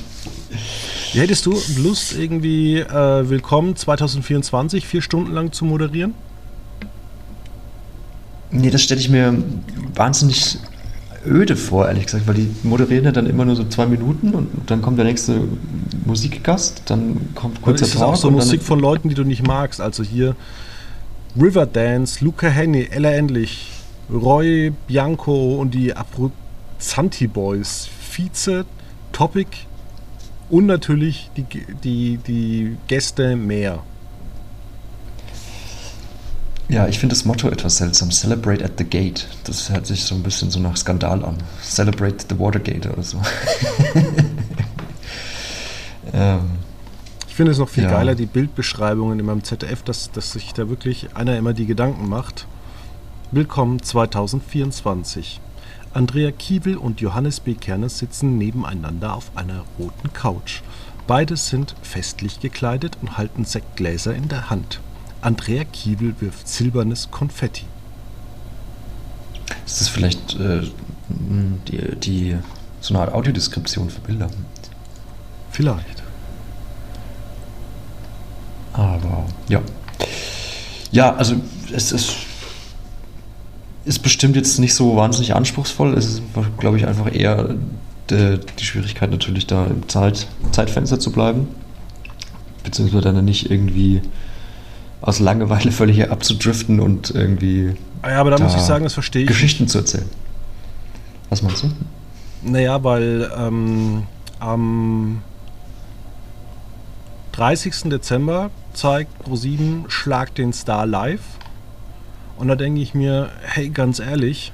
[1.12, 6.14] Wie hättest du Lust, irgendwie äh, Willkommen 2024 vier Stunden lang zu moderieren?
[8.50, 9.34] Nee, das stelle ich mir
[9.94, 10.58] wahnsinnig
[11.26, 14.48] öde vor, ehrlich gesagt, weil die moderieren ja dann immer nur so zwei Minuten und
[14.66, 15.40] dann kommt der nächste
[16.04, 19.46] Musikgast, dann kommt kurzer ist das auch Talk so Musik von Leuten, die du nicht
[19.46, 19.80] magst?
[19.80, 20.36] Also hier
[21.38, 23.72] Riverdance, Luca Henny, Ella Endlich,
[24.10, 28.64] Roy Bianco und die Abruzzanti Boys, Vize,
[29.12, 29.50] Topic
[30.48, 31.44] und natürlich die,
[31.82, 33.82] die, die Gäste mehr.
[36.68, 38.10] Ja, ich finde das Motto etwas seltsam.
[38.10, 39.28] Celebrate at the Gate.
[39.44, 41.36] Das hört sich so ein bisschen so nach Skandal an.
[41.62, 43.20] Celebrate the Watergate oder so.
[46.12, 46.40] ähm,
[47.28, 47.90] Ich finde es noch viel Ja.
[47.90, 52.08] geiler, die Bildbeschreibungen in meinem ZDF, dass, dass sich da wirklich einer immer die Gedanken
[52.08, 52.46] macht.
[53.30, 55.40] Willkommen 2024.
[55.94, 57.54] Andrea Kiewel und Johannes B.
[57.54, 60.62] Kerner sitzen nebeneinander auf einer roten Couch.
[61.06, 64.80] Beide sind festlich gekleidet und halten Sektgläser in der Hand.
[65.26, 67.64] Andrea Kiewel wirft silbernes Konfetti.
[69.66, 70.62] ist das vielleicht äh,
[71.08, 72.36] die, die,
[72.80, 74.30] so eine Art Audiodeskription für Bilder?
[75.50, 76.04] Vielleicht.
[78.72, 79.60] Aber ja.
[80.92, 81.34] Ja, also
[81.72, 82.14] es ist,
[83.84, 85.94] ist bestimmt jetzt nicht so wahnsinnig anspruchsvoll.
[85.94, 86.22] Es ist,
[86.58, 87.56] glaube ich, einfach eher
[88.10, 91.48] de, die Schwierigkeit natürlich da im Zeit, Zeitfenster zu bleiben.
[92.62, 94.02] Beziehungsweise dann nicht irgendwie
[95.00, 98.94] aus Langeweile völlig abzudriften und irgendwie Ah Ja, aber da, muss Da ich sagen, das
[98.94, 99.28] verstehe ich.
[99.28, 100.08] Geschichten zu erzählen.
[101.28, 101.70] Was meinst du?
[102.42, 104.04] Naja, weil ähm,
[104.38, 105.22] am
[107.32, 107.90] 30.
[107.90, 111.20] Dezember zeigt Pro7 Schlag den Star live.
[112.36, 114.52] Und da denke ich mir, hey, ganz ehrlich,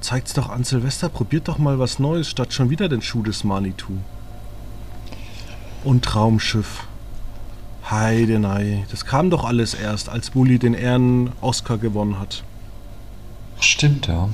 [0.00, 3.42] zeigt's doch an Silvester, probiert doch mal was Neues, statt schon wieder den Schuh des
[3.42, 3.98] Manitou.
[5.82, 6.84] Und Traumschiff.
[7.90, 12.44] Heidenei, das kam doch alles erst, als Bully den Ehren-Oscar gewonnen hat.
[13.60, 14.28] Stimmt, ja.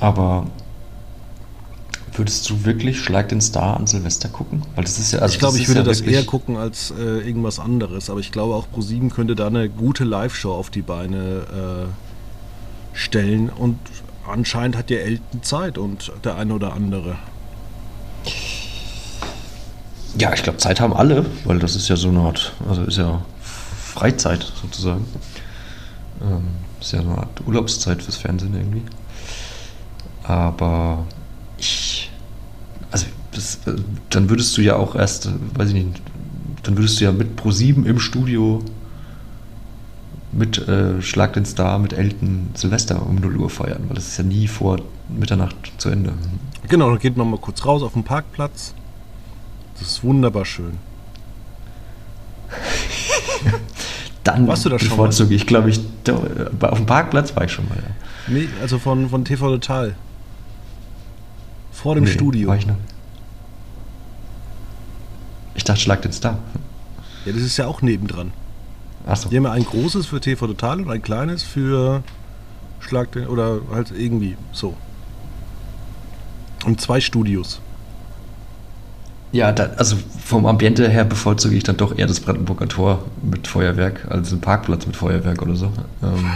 [0.00, 0.46] Aber
[2.12, 4.62] würdest du wirklich Schlag den Star an Silvester gucken?
[4.74, 7.26] Weil das ist ja, also ich glaube, ich würde ja das eher gucken als äh,
[7.26, 8.10] irgendwas anderes.
[8.10, 13.48] Aber ich glaube, auch ProSieben könnte da eine gute Live-Show auf die Beine äh, stellen.
[13.48, 13.78] Und
[14.26, 17.16] anscheinend hat ja Elton Zeit und der eine oder andere.
[20.20, 22.98] Ja, ich glaube, Zeit haben alle, weil das ist ja so eine Art, also ist
[22.98, 25.04] ja Freizeit sozusagen.
[26.20, 26.44] Ähm,
[26.80, 28.82] ist ja so eine Art Urlaubszeit fürs Fernsehen irgendwie.
[30.24, 31.06] Aber
[31.56, 32.10] ich,
[32.90, 36.02] also das, äh, dann würdest du ja auch erst, äh, weiß ich nicht,
[36.64, 38.62] dann würdest du ja mit Pro7 im Studio
[40.32, 44.18] mit äh, Schlag den Star, mit Elton Silvester um 0 Uhr feiern, weil das ist
[44.18, 44.78] ja nie vor
[45.08, 46.12] Mitternacht zu Ende.
[46.68, 48.74] Genau, dann geht man mal kurz raus auf den Parkplatz.
[49.78, 50.78] Das ist wunderbar schön.
[54.24, 57.44] Dann Warst du da schon bevorzuge ich, glaube ich, da, äh, auf dem Parkplatz war
[57.44, 57.76] ich schon mal.
[57.76, 57.82] Ja.
[58.34, 59.94] Nee, also von, von TV Total.
[61.72, 62.48] Vor dem Nee, Studio.
[62.48, 62.76] War ich, noch.
[65.54, 66.38] ich dachte, Schlag den Star.
[67.24, 68.32] Ja, das ist ja auch nebendran.
[69.06, 69.28] Achso.
[69.28, 72.02] Die haben ja ein großes für TV Total und ein kleines für
[72.80, 73.28] Schlag den.
[73.28, 74.74] Oder halt irgendwie so.
[76.66, 77.60] Und zwei Studios.
[79.30, 83.46] Ja, da, also vom Ambiente her bevorzuge ich dann doch eher das Brandenburger Tor mit
[83.46, 85.66] Feuerwerk als einen Parkplatz mit Feuerwerk oder so.
[86.02, 86.30] Ähm,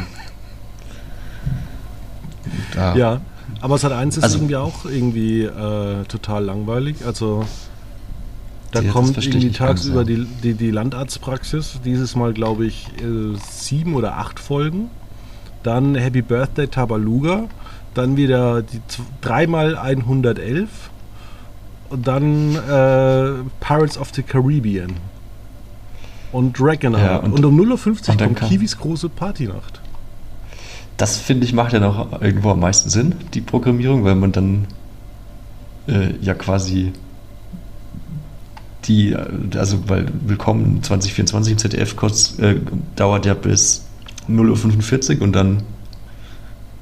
[2.74, 3.20] da, Ja,
[3.60, 6.96] aber Sat 1 ist Also- irgendwie auch irgendwie äh, total langweilig.
[7.06, 7.44] Also
[8.72, 10.04] da kommt irgendwie tagsüber ja.
[10.04, 11.80] die, die, die Landarztpraxis.
[11.84, 14.90] Dieses Mal glaube ich äh, sieben oder acht Folgen.
[15.62, 17.44] Dann Happy Birthday Tabaluga.
[17.94, 18.80] Dann wieder die
[19.20, 20.68] dreimal 111.
[21.92, 24.94] Und dann äh, Pirates of the Caribbean.
[26.32, 27.02] Und Dragonheart.
[27.04, 29.80] Ja, und, und- um 0.50 Uhr kommt Kiwis große Partynacht.
[30.96, 34.66] das finde ich macht ja noch irgendwo am meisten Sinn, die Programmierung, weil man dann
[35.86, 36.92] äh, ja quasi
[38.84, 39.14] die,
[39.54, 42.56] also weil Willkommen 2024 im ZDF kurz, äh,
[42.96, 43.84] dauert ja bis
[44.30, 45.62] 0.45 Uhr und dann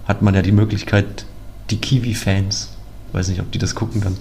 [0.07, 1.27] hat man ja die Möglichkeit,
[1.71, 2.71] die Kiwi-Fans,
[3.13, 4.17] weiß nicht, ob die das gucken, dann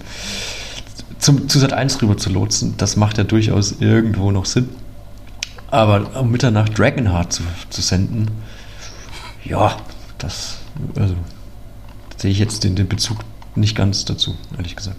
[1.20, 2.74] zum, zu Sat 1 rüber zu lotsen.
[2.76, 4.68] Das macht ja durchaus irgendwo noch Sinn.
[5.70, 8.30] Aber um Mitternacht Dragonheart zu, zu senden,
[9.44, 9.76] ja,
[10.18, 10.58] das,
[10.96, 11.14] also,
[12.16, 13.18] sehe ich jetzt den, den Bezug
[13.54, 14.98] nicht ganz dazu, ehrlich gesagt.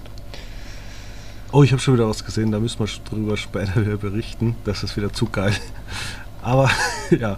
[1.52, 4.56] Oh, ich habe schon wieder was gesehen, da müssen wir drüber später wieder berichten.
[4.64, 5.54] Das ist wieder zu geil.
[6.42, 6.70] Aber
[7.12, 7.38] ja.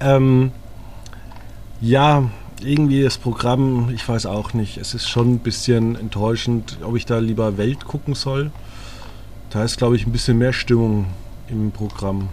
[0.00, 0.52] Ähm,
[1.80, 2.30] ja,
[2.64, 4.78] irgendwie das Programm, ich weiß auch nicht.
[4.78, 8.50] Es ist schon ein bisschen enttäuschend, ob ich da lieber Welt gucken soll.
[9.50, 11.06] Da ist, glaube ich, ein bisschen mehr Stimmung
[11.48, 12.28] im Programm.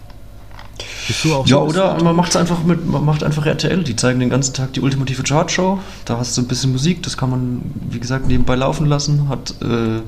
[1.07, 3.83] Bist du auch ja, so oder man macht es einfach mit, man macht einfach RTL.
[3.83, 5.79] Die zeigen den ganzen Tag die ultimative Chartshow.
[6.05, 9.29] Da hast du ein bisschen Musik, das kann man, wie gesagt, nebenbei laufen lassen.
[9.29, 10.01] Hat, äh,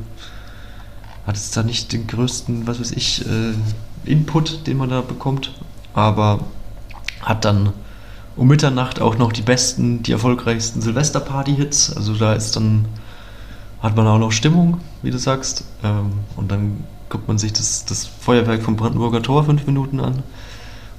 [1.25, 3.53] hat es da nicht den größten, was weiß ich, äh,
[4.05, 5.53] Input, den man da bekommt.
[5.93, 6.41] Aber
[7.21, 7.73] hat dann
[8.39, 11.97] um Mitternacht auch noch die besten, die erfolgreichsten Silvesterparty-Hits.
[11.97, 12.85] Also da ist dann,
[13.81, 15.65] hat man auch noch Stimmung, wie du sagst.
[15.83, 20.23] Ähm, und dann guckt man sich das, das Feuerwerk vom Brandenburger Tor fünf Minuten an.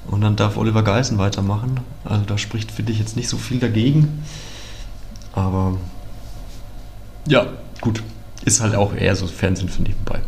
[0.05, 1.79] Und dann darf Oliver Geisen weitermachen.
[2.05, 4.23] Also da spricht, finde ich, jetzt nicht so viel dagegen.
[5.33, 5.77] Aber
[7.27, 7.47] ja,
[7.81, 8.03] gut.
[8.45, 10.19] Ist halt auch eher so Fernsehen für nebenbei.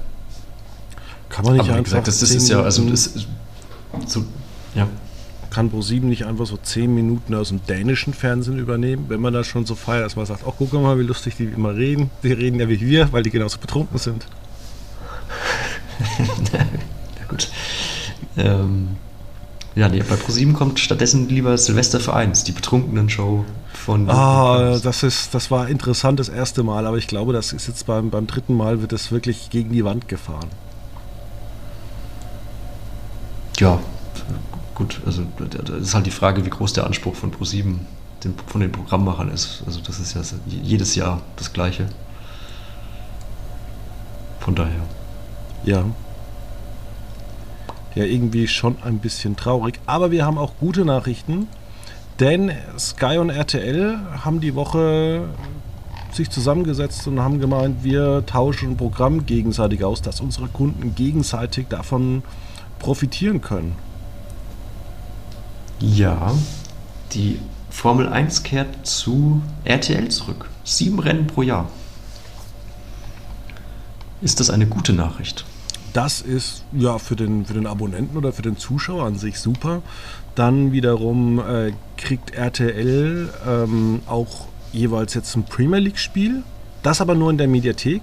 [1.30, 3.28] Kann man nicht Aber wie gesagt, das, das ist ja, also das ist
[4.08, 4.26] so,
[4.74, 4.88] ja.
[5.54, 9.46] Kann Pro7 nicht einfach so zehn Minuten aus dem dänischen Fernsehen übernehmen, wenn man das
[9.46, 12.10] schon so feiert, dass man sagt, ach guck mal, wie lustig die immer reden.
[12.24, 14.26] Die reden ja wie wir, weil die genauso betrunken sind.
[16.50, 17.52] Na gut.
[18.36, 18.98] Ähm,
[19.76, 24.10] ja, nee, bei ProSieben kommt stattdessen lieber Silvester für eins, die betrunkenen Show von.
[24.10, 27.86] Ah, das ist, das war interessant das erste Mal, aber ich glaube, das ist jetzt
[27.86, 30.50] beim, beim dritten Mal wird es wirklich gegen die Wand gefahren.
[33.60, 33.80] Ja,
[34.76, 37.86] gut, also das ist halt die Frage, wie groß der Anspruch von ProSieben
[38.48, 39.64] von den Programmmachern ist.
[39.66, 41.88] Also das ist ja jedes Jahr das Gleiche.
[44.40, 44.82] Von daher.
[45.66, 45.86] Ja,
[47.96, 49.80] ja irgendwie schon ein bisschen traurig.
[49.86, 51.48] Aber wir haben auch gute Nachrichten,
[52.20, 55.28] denn Sky und RTL haben die Woche
[56.12, 61.68] sich zusammengesetzt und haben gemeint, wir tauschen ein Programm gegenseitig aus, dass unsere Kunden gegenseitig
[61.70, 62.24] davon
[62.80, 63.76] profitieren können.
[65.80, 66.34] Ja,
[67.14, 70.50] die Formel 1 kehrt zu RTL zurück.
[70.64, 71.70] Sieben Rennen pro Jahr.
[74.22, 75.44] Ist das eine gute Nachricht?
[75.92, 79.82] Das ist ja für den, für den Abonnenten oder für den Zuschauer an sich super.
[80.36, 86.44] Dann wiederum äh, kriegt RTL ähm, auch jeweils jetzt ein Premier League-Spiel.
[86.82, 88.02] Das aber nur in der Mediathek.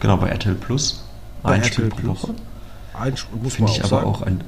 [0.00, 1.04] Genau, bei RTL Plus.
[1.42, 2.28] Bei ein RTL Spiel Plus.
[3.48, 4.06] Finde ich aber sagen.
[4.06, 4.42] auch ein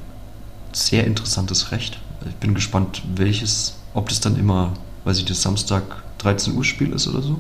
[0.77, 1.99] sehr interessantes Recht.
[2.29, 4.73] Ich bin gespannt, welches, ob das dann immer,
[5.05, 5.83] weiß ich, das Samstag
[6.19, 7.39] 13 Uhr Spiel ist oder so.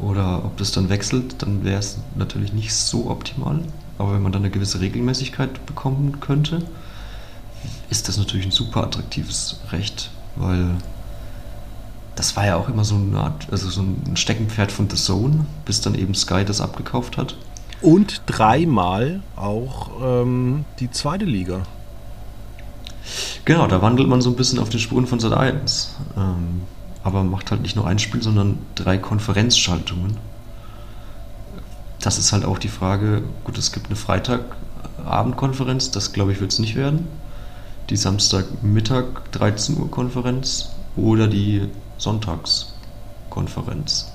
[0.00, 3.60] Oder ob das dann wechselt, dann wäre es natürlich nicht so optimal.
[3.98, 6.62] Aber wenn man dann eine gewisse Regelmäßigkeit bekommen könnte,
[7.90, 10.76] ist das natürlich ein super attraktives Recht, weil
[12.14, 15.46] das war ja auch immer so eine Art, also so ein Steckenpferd von The Zone,
[15.64, 17.36] bis dann eben Sky das abgekauft hat.
[17.82, 21.62] Und dreimal auch ähm, die zweite Liga.
[23.44, 25.96] Genau, da wandelt man so ein bisschen auf den Spuren von Sat 1.
[26.16, 26.62] Ähm,
[27.02, 30.16] aber macht halt nicht nur ein Spiel, sondern drei Konferenzschaltungen.
[32.00, 36.52] Das ist halt auch die Frage, gut, es gibt eine Freitagabendkonferenz, das glaube ich wird
[36.52, 37.08] es nicht werden.
[37.90, 44.12] Die Samstagmittag 13 Uhr Konferenz oder die Sonntagskonferenz.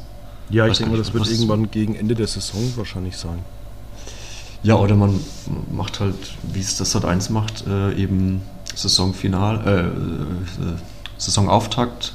[0.50, 3.40] Ja, ich denke, das wird irgendwann gegen Ende der Saison wahrscheinlich sein.
[4.64, 5.20] Ja, oder man
[5.72, 6.16] macht halt,
[6.54, 8.42] wie es das Sat 1 macht, äh, eben
[8.76, 10.76] Saisonfinal, äh, äh,
[11.18, 12.14] Saisonauftakt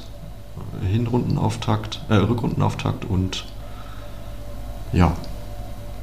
[0.81, 3.45] Hinrundenauftakt, äh, Rückrundenauftakt und
[4.93, 5.15] ja,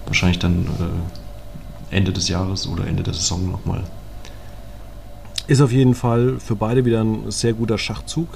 [0.07, 3.83] wahrscheinlich dann äh, Ende des Jahres oder Ende der Saison nochmal.
[5.47, 8.29] Ist auf jeden Fall für beide wieder ein sehr guter Schachzug.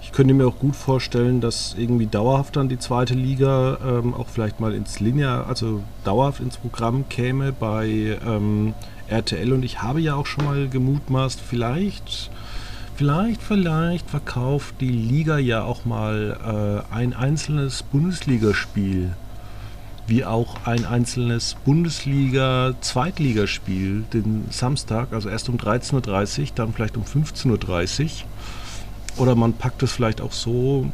[0.00, 4.28] Ich könnte mir auch gut vorstellen, dass irgendwie dauerhaft dann die zweite Liga ähm, auch
[4.28, 8.74] vielleicht mal ins Linear, also dauerhaft ins Programm käme bei ähm,
[9.08, 9.52] RTL.
[9.52, 12.30] Und ich habe ja auch schon mal gemutmaßt, vielleicht
[12.98, 19.12] Vielleicht, vielleicht verkauft die Liga ja auch mal äh, ein einzelnes Bundesligaspiel
[20.08, 27.04] wie auch ein einzelnes Bundesliga-Zweitligaspiel den Samstag, also erst um 13.30 Uhr, dann vielleicht um
[27.04, 28.10] 15.30 Uhr.
[29.18, 30.90] Oder man packt es vielleicht auch so,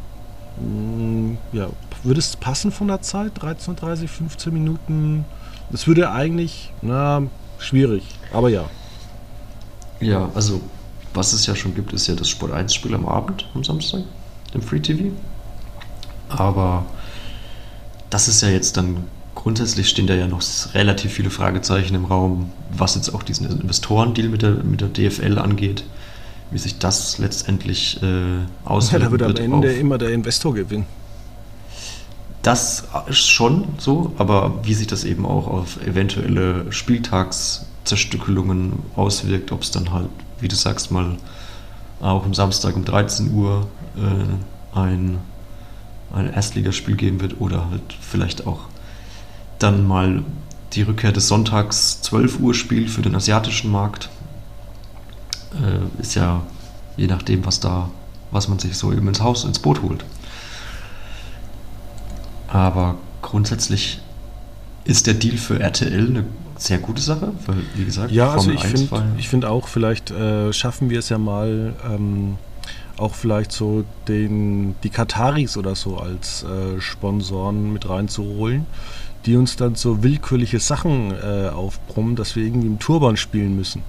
[0.61, 1.69] mh, ja,
[2.03, 3.39] würde es passen von der Zeit?
[3.39, 5.25] 13.30 15 Minuten?
[5.71, 7.23] Das würde eigentlich, na,
[7.65, 8.65] schwierig, aber ja.
[10.01, 10.61] Ja, also
[11.15, 14.03] was es ja schon gibt, ist ja das Sport 1-Spiel am Abend, am Samstag,
[14.53, 15.13] im Free TV.
[16.29, 16.85] Aber
[18.11, 20.43] das ist ja jetzt dann, grundsätzlich stehen da ja noch
[20.75, 25.39] relativ viele Fragezeichen im Raum, was jetzt auch diesen Investorendeal mit der, mit der DFL
[25.39, 25.85] angeht,
[26.51, 29.03] wie sich das letztendlich äh, auswirkt.
[29.03, 30.87] Ja, da wird am Ende immer der Investor gewinnen.
[32.45, 39.63] Das ist schon so, aber wie sich das eben auch auf eventuelle Spieltagszerstückelungen auswirkt, ob
[39.63, 41.17] es dann halt, wie du sagst, mal
[42.01, 45.19] auch am Samstag um 13 Uhr äh, ein
[46.15, 48.61] ein Erstligaspiel geben wird oder halt vielleicht auch
[49.59, 50.23] dann mal
[50.73, 54.09] die Rückkehr des Sonntags 12 Uhr Spiel für den asiatischen Markt.
[55.55, 56.43] Äh, ist ja
[56.97, 57.91] je nachdem, was da,
[58.31, 60.05] was man sich so eben ins Haus, ins Boot holt.
[62.55, 64.01] Aber grundsätzlich
[64.85, 66.25] ist der Deal für RTL eine
[66.57, 70.89] sehr gute Sache, weil, wie gesagt, ja, also ich finde find auch, vielleicht äh, schaffen
[70.89, 72.37] wir es ja mal, ähm,
[72.97, 78.67] auch vielleicht so den, die Kataris oder so als äh, Sponsoren mit reinzuholen,
[79.27, 83.83] die uns dann so willkürliche Sachen äh, aufbrummen, dass wir irgendwie im Turban spielen müssen.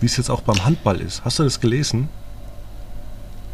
[0.00, 1.24] Wie es jetzt auch beim Handball ist.
[1.24, 2.08] Hast du das gelesen?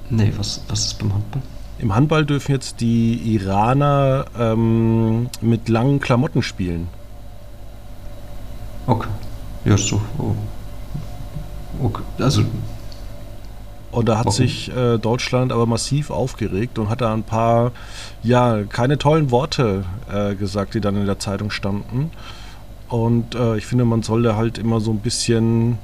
[0.08, 1.42] Nee, was, was ist beim Handball?
[1.78, 6.88] Im Handball dürfen jetzt die Iraner ähm, mit langen Klamotten spielen.
[8.86, 9.08] Okay.
[9.64, 10.00] Ja, so.
[10.18, 10.34] Oh.
[11.80, 12.02] Okay.
[12.18, 12.42] Also
[13.90, 14.36] und da hat Warum?
[14.36, 17.72] sich äh, Deutschland aber massiv aufgeregt und hat da ein paar,
[18.22, 22.10] ja, keine tollen Worte äh, gesagt, die dann in der Zeitung standen.
[22.88, 25.78] Und äh, ich finde, man sollte halt immer so ein bisschen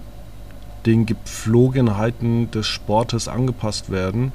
[0.84, 4.32] den Gepflogenheiten des Sportes angepasst werden.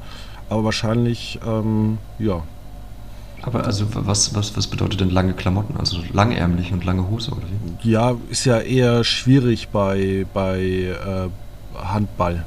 [0.50, 2.44] Aber wahrscheinlich, ähm, ja.
[3.42, 5.78] Aber also was, was, was bedeutet denn lange Klamotten?
[5.78, 7.44] Also langärmlich und lange Hose oder
[7.82, 7.90] wie?
[7.90, 11.30] Ja, ist ja eher schwierig bei, bei äh,
[11.78, 12.44] Handball.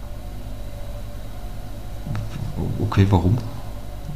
[2.80, 3.38] Okay, warum?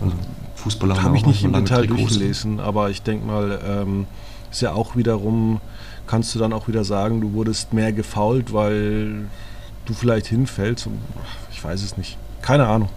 [0.00, 0.16] Also
[0.56, 4.06] Fußballer habe ich nicht im Detail durchgelesen, aber ich denke mal, ähm,
[4.50, 5.60] ist ja auch wiederum,
[6.06, 9.26] kannst du dann auch wieder sagen, du wurdest mehr gefault, weil
[9.86, 10.86] du vielleicht hinfällst.
[10.86, 10.98] Und,
[11.52, 12.18] ich weiß es nicht.
[12.42, 12.88] Keine Ahnung.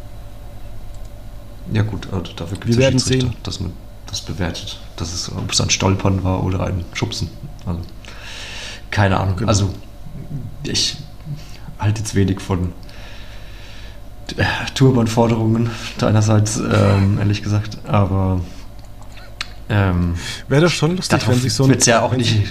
[1.72, 3.36] Ja gut, also dafür gibt es ja sehen.
[3.44, 3.72] dass man
[4.08, 4.80] das bewertet.
[4.96, 7.30] Das ist, ob es ein Stolpern war oder ein Schubsen.
[7.66, 7.82] Also,
[8.92, 9.36] keine Ahnung.
[9.38, 9.48] Genau.
[9.48, 9.74] Also
[10.64, 10.98] ich
[11.78, 12.74] halte jetzt wenig von
[14.38, 18.42] äh, Turban-Forderungen deinerseits, ähm, ehrlich gesagt, aber
[19.70, 20.16] ähm,
[20.48, 22.44] wäre doch schon lustig, wenn sich so ein ja auch nicht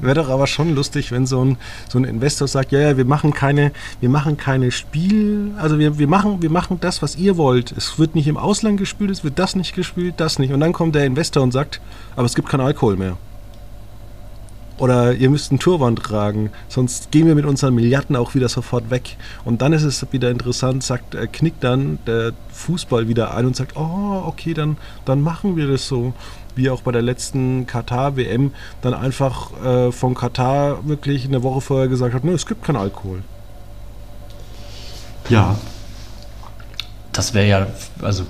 [0.00, 1.56] wäre doch aber schon lustig, wenn so ein,
[1.88, 5.98] so ein Investor sagt, ja, ja, wir machen keine, wir machen keine Spiel, also wir,
[5.98, 7.72] wir, machen, wir machen das, was ihr wollt.
[7.72, 10.52] Es wird nicht im Ausland gespielt, es wird das nicht gespielt, das nicht.
[10.52, 11.80] Und dann kommt der Investor und sagt,
[12.16, 13.16] aber es gibt keinen Alkohol mehr.
[14.80, 18.88] Oder ihr müsst einen Turban tragen, sonst gehen wir mit unseren Milliarden auch wieder sofort
[18.88, 19.18] weg.
[19.44, 23.54] Und dann ist es wieder interessant, sagt, äh, knickt dann der Fußball wieder ein und
[23.54, 26.14] sagt, oh, okay, dann, dann machen wir das so.
[26.56, 31.88] Wie auch bei der letzten Katar-WM dann einfach äh, von Katar wirklich eine Woche vorher
[31.88, 33.22] gesagt hat, ne, es gibt keinen Alkohol.
[35.28, 35.56] Ja,
[37.12, 37.66] das wäre ja,
[38.00, 38.24] also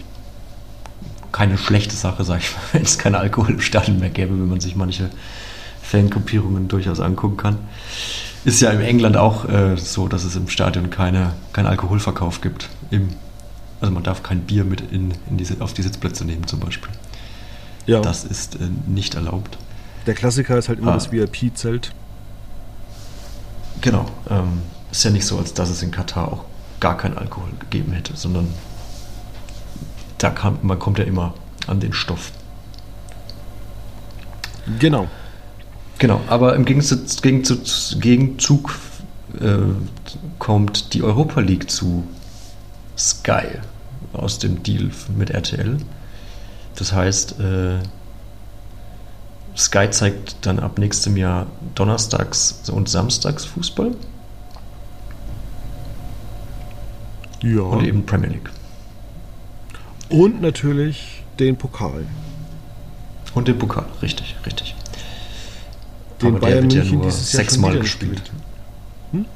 [1.31, 4.49] keine schlechte Sache, sag ich mal, wenn es keinen Alkohol im Stadion mehr gäbe, wenn
[4.49, 5.11] man sich manche
[5.91, 7.59] Fangruppierungen durchaus angucken kann.
[8.45, 12.69] Ist ja in England auch äh, so, dass es im Stadion keine, keinen Alkoholverkauf gibt.
[12.91, 13.09] Im,
[13.81, 16.93] also man darf kein Bier mit in, in die, auf die Sitzplätze nehmen zum Beispiel.
[17.87, 18.01] Ja.
[18.01, 19.59] Das ist äh, nicht erlaubt.
[20.07, 20.95] Der Klassiker ist halt immer ah.
[20.95, 21.93] das VIP-Zelt.
[23.81, 24.07] Genau.
[24.31, 26.45] Ähm, ist ja nicht so, als dass es in Katar auch
[26.79, 28.49] gar keinen Alkohol gegeben hätte, sondern
[30.19, 31.35] da kam, man kommt ja immer
[31.67, 32.33] an den Stoff.
[34.79, 35.09] Genau.
[36.01, 37.21] Genau, aber im Gegenzug,
[38.01, 38.75] Gegenzug
[39.39, 39.59] äh,
[40.39, 42.05] kommt die Europa League zu
[42.97, 43.45] Sky
[44.15, 45.77] aus dem Deal mit RTL.
[46.77, 47.81] Das heißt, äh,
[49.55, 53.95] Sky zeigt dann ab nächstem Jahr Donnerstags und Samstags Fußball.
[57.43, 57.61] Ja.
[57.61, 58.51] Und eben Premier League.
[60.09, 62.07] Und natürlich den Pokal.
[63.35, 64.75] Und den Pokal, richtig, richtig
[66.23, 68.31] den aber Bayern der wird München ja nur sechsmal gespielt.
[69.13, 69.27] Hm?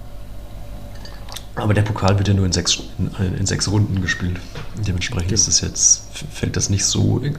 [1.57, 4.39] Aber der Pokal wird ja nur in sechs, in, in sechs Runden gespielt.
[4.87, 5.35] Dementsprechend genau.
[5.35, 7.31] ist das jetzt, fällt das nicht so äh,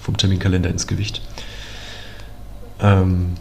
[0.00, 1.20] vom Terminkalender ins Gewicht.
[2.80, 3.34] Ähm,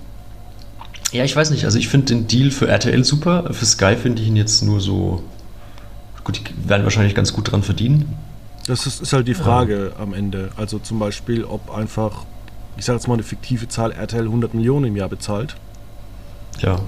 [1.11, 1.65] ja, ich weiß nicht.
[1.65, 3.53] Also ich finde den Deal für RTL super.
[3.53, 5.23] Für Sky finde ich ihn jetzt nur so.
[6.23, 8.15] Gut, die werden wahrscheinlich ganz gut dran verdienen.
[8.65, 10.01] Das ist, ist halt die Frage ja.
[10.01, 10.51] am Ende.
[10.55, 12.25] Also zum Beispiel, ob einfach,
[12.77, 15.55] ich sage jetzt mal eine fiktive Zahl, RTL 100 Millionen im Jahr bezahlt.
[16.59, 16.79] Ja.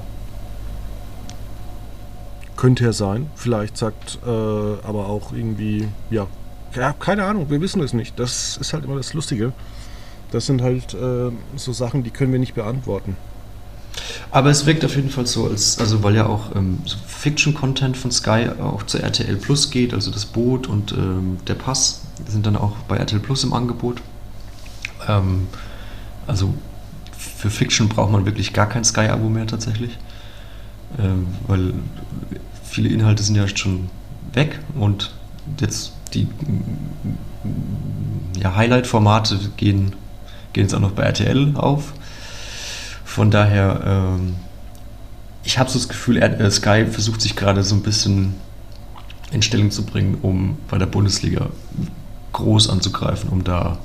[2.56, 3.30] Könnte ja sein.
[3.36, 6.28] Vielleicht sagt äh, aber auch irgendwie, ja,
[6.76, 8.20] ja, keine Ahnung, wir wissen es nicht.
[8.20, 9.54] Das ist halt immer das Lustige.
[10.32, 13.16] Das sind halt äh, so Sachen, die können wir nicht beantworten.
[14.32, 17.96] Aber es wirkt auf jeden Fall so, als, also weil ja auch ähm, so Fiction-Content
[17.96, 22.46] von Sky auch zu RTL Plus geht, also das Boot und ähm, der Pass sind
[22.46, 24.02] dann auch bei RTL Plus im Angebot.
[25.08, 25.48] Ähm,
[26.28, 26.54] also
[27.18, 29.98] für Fiction braucht man wirklich gar kein Sky-Abo mehr tatsächlich,
[31.00, 31.74] ähm, weil
[32.64, 33.90] viele Inhalte sind ja schon
[34.34, 35.14] weg und
[35.60, 36.28] jetzt die
[38.40, 39.94] ja, Highlight-Formate gehen,
[40.54, 41.94] gehen jetzt auch noch bei RTL auf.
[43.04, 44.36] Von daher, ähm,
[45.44, 48.36] ich habe so das Gefühl, äh, Sky versucht sich gerade so ein bisschen
[49.32, 51.50] in Stellung zu bringen, um bei der Bundesliga
[52.34, 53.78] groß anzugreifen, um da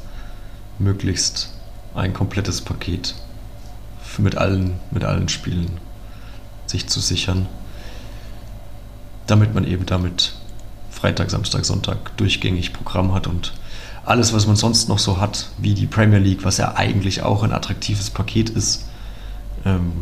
[0.79, 1.51] möglichst
[1.95, 3.15] ein komplettes Paket
[4.19, 5.79] mit allen, mit allen Spielen
[6.67, 7.47] sich zu sichern,
[9.27, 10.35] damit man eben damit
[10.91, 13.53] Freitag, Samstag, Sonntag durchgängig Programm hat und
[14.05, 17.43] alles, was man sonst noch so hat, wie die Premier League, was ja eigentlich auch
[17.43, 18.87] ein attraktives Paket ist,
[19.65, 19.93] ähm,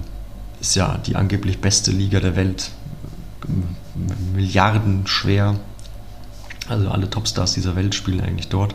[0.61, 2.71] ist ja die angeblich beste Liga der Welt.
[4.35, 5.57] Milliarden schwer.
[6.69, 8.75] Also alle Topstars dieser Welt spielen eigentlich dort.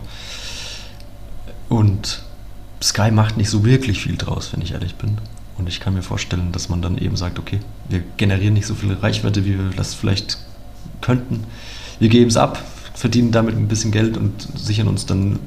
[1.70, 2.24] Und
[2.84, 5.18] Sky macht nicht so wirklich viel draus, wenn ich ehrlich bin.
[5.58, 8.76] Und ich kann mir vorstellen, dass man dann eben sagt, okay, wir generieren nicht so
[8.76, 10.38] viel Reichweite, wie wir das vielleicht
[11.00, 11.46] könnten.
[12.00, 12.62] Wir geben es ab,
[12.94, 15.40] verdienen damit ein bisschen Geld und sichern uns dann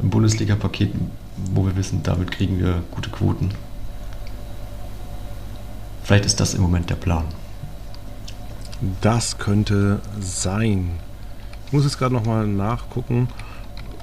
[0.00, 0.92] ein Bundesliga-Paket,
[1.52, 3.50] wo wir wissen, damit kriegen wir gute Quoten.
[6.04, 7.24] Vielleicht ist das im Moment der Plan.
[9.00, 10.92] Das könnte sein.
[11.66, 13.28] Ich muss jetzt gerade nochmal nachgucken.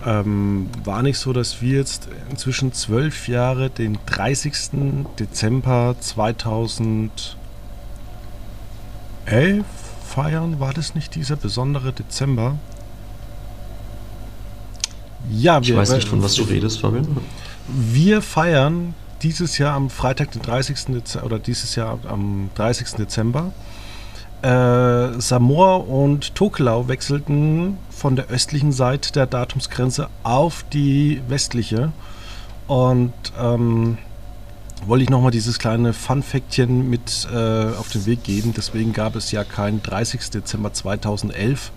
[0.08, 5.05] Ähm, war nicht so, dass wir jetzt inzwischen zwölf Jahre den 30.
[5.20, 7.36] Dezember 2011
[10.08, 10.62] feiern?
[10.62, 12.55] War das nicht dieser besondere Dezember?
[15.30, 17.05] Ja, wir, ich weiß nicht, von was du redest, Fabian.
[17.68, 18.93] Wir feiern
[19.24, 20.86] dieses Jahr am Freitag, den 30.
[20.86, 22.91] Dezember, oder dieses Jahr am 30.
[22.91, 23.51] Dezember.
[24.41, 31.91] Äh, Samoa und Tokelau wechselten von der östlichen Seite der Datumsgrenze auf die westliche.
[32.67, 33.97] Und ähm,
[34.85, 38.53] wollte ich nochmal dieses kleine Fun-Factchen mit äh, auf den Weg geben.
[38.55, 40.29] Deswegen gab es ja keinen 30.
[40.29, 41.71] Dezember 2011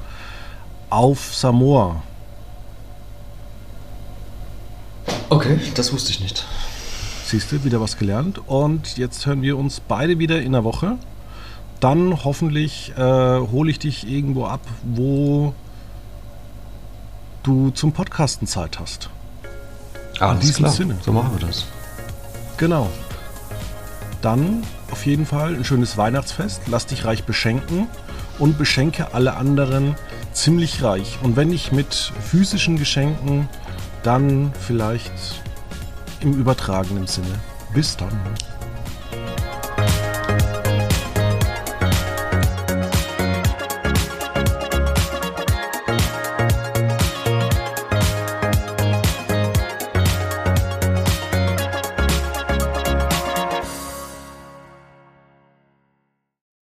[0.90, 2.02] auf Samoa.
[5.30, 6.44] Okay, das wusste ich nicht.
[7.24, 8.40] Siehst du, wieder was gelernt.
[8.48, 10.98] Und jetzt hören wir uns beide wieder in der Woche.
[11.81, 15.55] Dann hoffentlich äh, hole ich dich irgendwo ab, wo
[17.43, 19.09] du zum Podcasten Zeit hast.
[20.18, 20.72] Ah, in diesem klar.
[20.72, 20.99] Sinne.
[21.01, 21.64] So machen wir das.
[22.59, 22.89] Genau.
[24.20, 26.62] Dann auf jeden Fall ein schönes Weihnachtsfest.
[26.66, 27.87] Lass dich reich beschenken
[28.39, 29.95] und beschenke alle anderen
[30.35, 31.18] ziemlich reich.
[31.22, 33.49] Und wenn nicht mit physischen Geschenken,
[34.03, 35.12] dann vielleicht
[36.20, 37.39] im übertragenen Sinne.
[37.72, 38.12] Bis dann.